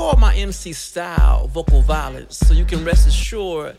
call 0.00 0.16
my 0.16 0.34
MC 0.34 0.72
style 0.72 1.46
vocal 1.48 1.82
violence, 1.82 2.38
so 2.38 2.54
you 2.54 2.64
can 2.64 2.82
rest 2.86 3.06
assured 3.06 3.76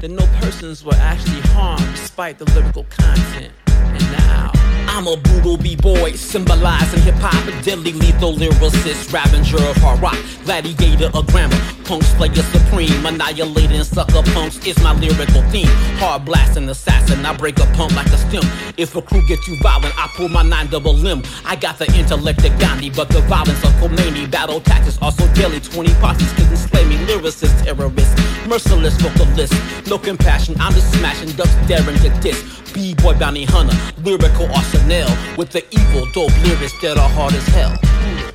that 0.00 0.08
no 0.08 0.24
persons 0.40 0.84
were 0.84 0.94
actually 0.94 1.40
harmed 1.50 1.84
despite 1.96 2.38
the 2.38 2.44
lyrical 2.52 2.84
content. 2.84 3.52
And 3.84 4.12
now, 4.12 4.50
I'm 4.88 5.06
a 5.06 5.16
brutal 5.16 5.56
b-boy, 5.56 6.12
symbolizing 6.12 7.02
hip-hop, 7.02 7.64
deadly 7.64 7.92
lethal 7.92 8.34
lyricist, 8.34 9.12
ravager 9.12 9.56
of 9.56 9.76
hard 9.78 10.00
rock, 10.00 10.18
gladiator 10.44 11.10
of 11.14 11.26
grammar, 11.26 11.58
punk 11.84 12.02
slayer 12.04 12.34
supreme, 12.34 13.04
annihilating 13.04 13.82
sucker 13.82 14.22
punks 14.32 14.64
is 14.66 14.78
my 14.82 14.92
lyrical 14.94 15.42
theme. 15.50 15.68
Hard 15.98 16.24
blasting 16.24 16.68
assassin, 16.68 17.24
I 17.26 17.36
break 17.36 17.58
a 17.58 17.66
punk 17.74 17.94
like 17.96 18.06
a 18.06 18.16
stem. 18.16 18.44
If 18.76 18.94
a 18.96 19.02
crew 19.02 19.26
gets 19.26 19.44
too 19.46 19.56
violent, 19.62 19.94
I 19.98 20.08
pull 20.16 20.28
my 20.28 20.42
nine 20.42 20.68
double 20.68 20.94
limb. 20.94 21.22
I 21.44 21.56
got 21.56 21.78
the 21.78 21.86
intellect 21.94 22.44
of 22.44 22.58
Gandhi, 22.58 22.90
but 22.90 23.08
the 23.08 23.20
violence 23.22 23.62
of 23.64 23.72
Khomeini. 23.80 24.30
Battle 24.30 24.60
tactics 24.60 24.98
also 25.02 25.26
so 25.26 25.34
deadly, 25.34 25.60
20 25.60 25.92
posses 25.94 26.32
couldn't 26.32 26.56
slay 26.56 26.84
me. 26.86 26.96
Lyricist, 27.06 27.64
terrorist, 27.64 28.16
merciless 28.48 28.96
vocalist, 29.00 29.52
no 29.88 29.98
compassion. 29.98 30.56
I'm 30.58 30.72
just 30.72 30.92
smashing 30.94 31.30
ducks, 31.32 31.54
daring 31.66 31.98
to 31.98 32.10
diss. 32.20 32.42
B-boy 32.72 33.16
bounty 33.20 33.44
hunter, 33.44 33.73
lyrical 34.04 34.46
arsenal 34.52 35.08
with 35.36 35.50
the 35.50 35.64
evil 35.70 36.06
dope 36.12 36.36
lyrics 36.44 36.74
that 36.82 36.96
are 36.98 37.08
hard 37.08 37.34
as 37.34 37.46
hell. 37.48 38.33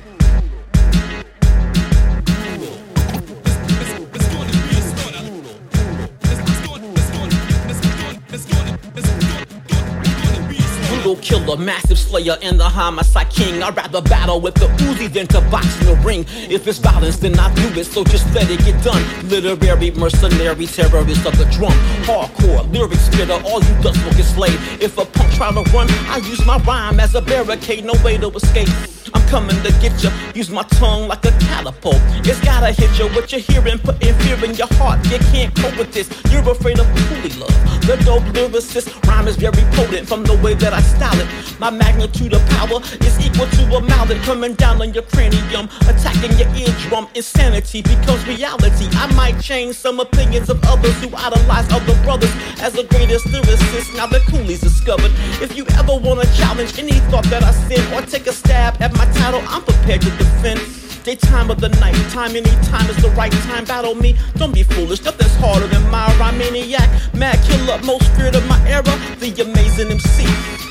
Brutal 11.14 11.46
killer, 11.46 11.56
massive 11.56 11.98
slayer, 11.98 12.36
and 12.42 12.58
the 12.58 12.68
homicide 12.68 13.30
king. 13.30 13.62
I'd 13.62 13.76
rather 13.76 14.02
battle 14.02 14.40
with 14.40 14.54
the 14.54 14.66
Uzi 14.84 15.12
than 15.12 15.26
to 15.28 15.40
box 15.50 15.66
in 15.80 15.86
the 15.86 15.96
ring. 16.04 16.24
If 16.50 16.66
it's 16.66 16.78
violence, 16.78 17.16
then 17.16 17.38
I 17.38 17.52
do 17.54 17.80
it, 17.80 17.84
so 17.84 18.04
just 18.04 18.32
let 18.34 18.50
it 18.50 18.60
get 18.60 18.82
done. 18.84 19.02
Literary 19.28 19.90
mercenary 19.92 20.66
terrorist 20.66 21.26
of 21.26 21.36
the 21.38 21.46
drum. 21.56 21.72
Hardcore, 22.04 22.70
lyric 22.72 22.98
spitter, 22.98 23.40
all 23.44 23.62
you 23.62 23.74
ducks 23.82 24.02
will 24.04 24.12
get 24.12 24.24
slayed. 24.24 24.58
If 24.80 24.98
a 24.98 25.04
punk 25.04 25.32
try 25.34 25.52
to 25.52 25.62
run, 25.72 25.88
I 26.08 26.18
use 26.18 26.44
my 26.46 26.58
rhyme 26.58 27.00
as 27.00 27.14
a 27.14 27.22
barricade, 27.22 27.84
no 27.84 27.94
way 28.04 28.18
to 28.18 28.30
escape. 28.30 28.68
I'm 29.14 29.19
coming 29.30 29.56
to 29.62 29.70
get 29.80 29.94
you, 30.02 30.10
use 30.34 30.50
my 30.50 30.64
tongue 30.80 31.06
like 31.06 31.24
a 31.24 31.30
catapult. 31.38 32.00
It's 32.26 32.40
gotta 32.40 32.72
hit 32.72 32.90
you 32.98 33.06
what 33.14 33.30
you're 33.30 33.40
hearing, 33.40 33.78
putting 33.78 34.12
fear 34.14 34.44
in 34.44 34.54
your 34.54 34.66
heart. 34.74 34.98
You 35.06 35.18
can't 35.30 35.54
cope 35.54 35.78
with 35.78 35.92
this, 35.92 36.10
you're 36.32 36.42
afraid 36.50 36.80
of 36.80 36.86
Cooley 37.06 37.30
love. 37.38 37.54
The 37.86 37.96
dope 38.04 38.24
lyricist 38.34 38.90
rhyme 39.06 39.28
is 39.28 39.36
very 39.36 39.64
potent 39.72 40.08
from 40.08 40.24
the 40.24 40.36
way 40.42 40.54
that 40.54 40.72
I 40.72 40.80
style 40.82 41.18
it. 41.18 41.28
My 41.60 41.70
magnitude 41.70 42.34
of 42.34 42.44
power 42.50 42.80
is 43.06 43.14
equal 43.24 43.46
to 43.46 43.76
a 43.76 43.80
mallet 43.80 44.20
coming 44.22 44.54
down 44.54 44.82
on 44.82 44.92
your 44.92 45.04
cranium, 45.04 45.68
attacking 45.86 46.36
your 46.36 46.48
eardrum. 46.54 47.08
Insanity 47.14 47.82
becomes 47.82 48.26
reality. 48.26 48.86
I 48.92 49.06
might 49.14 49.40
change 49.40 49.76
some 49.76 50.00
opinions 50.00 50.50
of 50.50 50.60
others 50.64 50.94
who 51.02 51.08
idolize 51.14 51.70
other 51.72 51.94
brothers 52.02 52.32
as 52.60 52.72
the 52.72 52.84
greatest 52.84 53.26
lyricist. 53.26 53.96
Now 53.96 54.06
the 54.06 54.20
coolies 54.30 54.60
discovered. 54.60 55.12
If 55.40 55.56
you 55.56 55.64
ever 55.78 55.96
wanna 55.96 56.26
challenge 56.36 56.78
any 56.78 56.98
thought 57.10 57.24
that 57.24 57.42
I 57.42 57.52
send 57.52 57.94
or 57.94 58.02
take 58.06 58.26
a 58.26 58.32
stab 58.32 58.80
at 58.80 58.92
my 58.96 59.06
I'm 59.22 59.62
prepared 59.62 60.02
to 60.02 60.10
defend. 60.10 60.60
Daytime 61.04 61.50
of 61.50 61.60
the 61.60 61.68
night, 61.80 61.94
time 62.10 62.36
anytime 62.36 62.88
is 62.90 62.96
the 63.02 63.10
right 63.10 63.32
time. 63.32 63.64
Battle 63.64 63.94
me, 63.94 64.16
don't 64.36 64.52
be 64.52 64.62
foolish. 64.62 65.02
Nothing's 65.04 65.34
harder 65.36 65.66
than 65.66 65.82
my 65.90 66.06
rhyme 66.18 66.38
maniac, 66.38 66.88
mad 67.14 67.38
killer, 67.46 67.78
most 67.84 68.08
feared 68.16 68.34
of 68.34 68.46
my 68.46 68.60
era. 68.68 68.82
The 69.18 69.42
amazing 69.42 69.90
MC, 69.90 70.24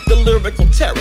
the 0.07 0.15
lyrical 0.15 0.67
terror. 0.67 0.95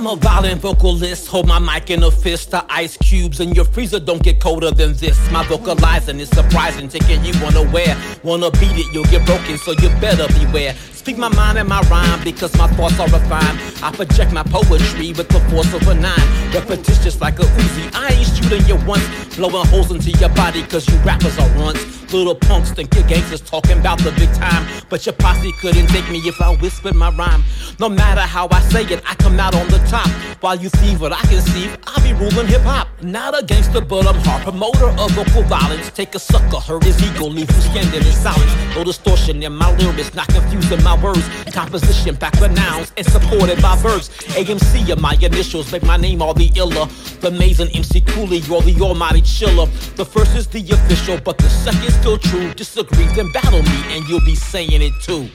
I'm 0.00 0.06
a 0.06 0.16
violent 0.16 0.62
vocalist, 0.62 1.26
hold 1.26 1.46
my 1.46 1.58
mic 1.58 1.90
in 1.90 2.02
a 2.02 2.10
fist. 2.10 2.52
The 2.52 2.64
ice 2.72 2.96
cubes 2.96 3.38
in 3.38 3.52
your 3.52 3.66
freezer 3.66 4.00
don't 4.00 4.22
get 4.22 4.40
colder 4.40 4.70
than 4.70 4.94
this. 4.94 5.30
My 5.30 5.44
vocalizing 5.46 6.18
is 6.20 6.30
surprising, 6.30 6.88
taking 6.88 7.22
you 7.22 7.34
unaware. 7.44 7.94
Wanna 8.22 8.50
beat 8.52 8.78
it, 8.78 8.86
you'll 8.94 9.04
get 9.04 9.26
broken, 9.26 9.58
so 9.58 9.72
you 9.72 9.90
better 10.00 10.26
beware. 10.38 10.74
Speak 11.00 11.16
my 11.16 11.30
mind 11.30 11.56
and 11.56 11.66
my 11.66 11.80
rhyme 11.88 12.22
because 12.22 12.54
my 12.58 12.66
thoughts 12.76 13.00
are 13.00 13.08
refined. 13.08 13.58
I 13.82 13.90
project 13.90 14.34
my 14.34 14.42
poetry 14.42 15.14
with 15.14 15.30
the 15.30 15.40
force 15.48 15.72
of 15.72 15.88
a 15.88 15.94
nine. 15.94 16.52
Repetitious 16.52 17.22
like 17.22 17.38
a 17.38 17.44
Uzi. 17.44 17.90
I 17.94 18.12
ain't 18.12 18.26
shooting 18.26 18.66
you 18.66 18.76
once, 18.86 19.08
blowing 19.34 19.66
holes 19.68 19.90
into 19.90 20.10
your 20.10 20.28
body 20.28 20.62
cause 20.64 20.86
you 20.86 20.98
rappers 20.98 21.38
are 21.38 21.48
runts. 21.56 22.12
Little 22.12 22.34
punks 22.34 22.72
think 22.72 22.92
your 22.94 23.04
gangsters 23.04 23.40
talking 23.40 23.78
about 23.78 23.98
the 24.00 24.10
big 24.12 24.30
time. 24.34 24.66
But 24.90 25.06
your 25.06 25.14
posse 25.14 25.52
couldn't 25.60 25.86
take 25.86 26.10
me 26.10 26.18
if 26.18 26.40
I 26.40 26.54
whispered 26.56 26.96
my 26.96 27.10
rhyme. 27.16 27.44
No 27.78 27.88
matter 27.88 28.20
how 28.20 28.48
I 28.50 28.60
say 28.62 28.84
it, 28.84 29.02
I 29.08 29.14
come 29.14 29.38
out 29.40 29.54
on 29.54 29.68
the 29.68 29.78
top. 29.88 30.08
While 30.42 30.56
you 30.56 30.68
see 30.68 30.96
what 30.96 31.12
I 31.12 31.20
conceive, 31.28 31.78
I'll 31.86 32.02
be 32.02 32.12
ruling 32.12 32.48
hip 32.48 32.62
hop. 32.62 32.88
Not 33.02 33.40
a 33.40 33.44
gangster, 33.44 33.80
but 33.80 34.06
I'm 34.06 34.16
hard 34.24 34.42
promoter 34.42 34.88
of 35.00 35.10
vocal 35.12 35.42
violence. 35.44 35.90
Take 35.90 36.14
a 36.14 36.18
sucker, 36.18 36.58
hurt 36.58 36.84
his 36.84 37.00
ego, 37.02 37.26
leave 37.26 37.48
him 37.48 37.60
standing 37.60 38.04
in 38.04 38.12
silence. 38.12 38.52
No 38.74 38.82
distortion 38.82 39.42
in 39.42 39.54
my 39.54 39.70
lyrics, 39.76 40.12
not 40.12 40.28
confusing 40.28 40.82
my 40.82 40.99
words. 41.02 41.28
Composition, 41.52 42.14
back 42.14 42.38
the 42.38 42.48
nouns, 42.48 42.92
and 42.96 43.06
supported 43.06 43.60
by 43.60 43.76
verbs. 43.76 44.08
AMC 44.36 44.96
are 44.96 45.00
my 45.00 45.14
initials, 45.20 45.70
make 45.72 45.82
my 45.82 45.96
name 45.96 46.22
all 46.22 46.34
the 46.34 46.50
iller. 46.56 46.86
The 47.20 47.28
amazing 47.28 47.68
MC 47.74 48.00
Cooley, 48.00 48.38
you're 48.38 48.62
the 48.62 48.80
almighty 48.80 49.22
chiller. 49.22 49.66
The 49.96 50.04
first 50.04 50.36
is 50.36 50.46
the 50.46 50.60
official, 50.60 51.18
but 51.20 51.38
the 51.38 51.48
second's 51.48 51.94
still 51.94 52.18
true. 52.18 52.52
Disagree, 52.54 53.06
then 53.14 53.30
battle 53.32 53.62
me, 53.62 53.94
and 53.94 54.08
you'll 54.08 54.24
be 54.24 54.34
saying 54.34 54.82
it 54.82 54.92
too. 55.02 55.28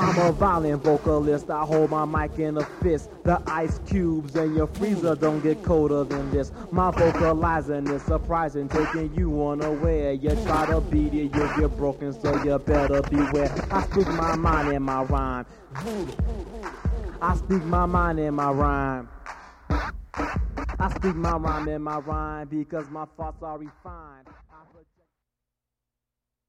I'm 0.00 0.18
a 0.18 0.32
violent 0.32 0.82
vocalist. 0.82 1.50
I 1.50 1.62
hold 1.62 1.90
my 1.90 2.06
mic 2.06 2.38
in 2.38 2.56
a 2.56 2.64
fist. 2.82 3.10
The 3.22 3.42
ice 3.46 3.80
cubes 3.86 4.34
in 4.34 4.54
your 4.54 4.66
freezer 4.66 5.14
don't 5.14 5.42
get 5.42 5.62
colder 5.62 6.04
than 6.04 6.30
this. 6.30 6.52
My 6.70 6.90
vocalizing 6.90 7.86
is 7.88 8.00
surprising, 8.04 8.70
taking 8.70 9.14
you 9.14 9.46
unaware. 9.46 10.12
You 10.14 10.30
try 10.46 10.64
to 10.64 10.80
beat 10.80 11.12
it, 11.12 11.34
you'll 11.34 11.54
get 11.58 11.76
broken, 11.76 12.14
so 12.18 12.42
you 12.42 12.58
better 12.60 13.02
beware. 13.02 13.54
I 13.70 13.82
speak 13.82 14.06
my 14.08 14.36
mind 14.36 14.72
in 14.72 14.82
my 14.82 15.02
rhyme. 15.02 15.44
I 17.20 17.36
speak 17.36 17.62
my 17.64 17.84
mind 17.84 18.20
in 18.20 18.32
my 18.32 18.50
rhyme. 18.50 19.06
I 19.68 20.90
speak 20.94 21.14
my 21.14 21.36
rhyme 21.36 21.68
in 21.68 21.82
my 21.82 21.98
rhyme 21.98 22.48
because 22.48 22.88
my 22.88 23.04
thoughts 23.18 23.42
are 23.42 23.58
refined. 23.58 24.28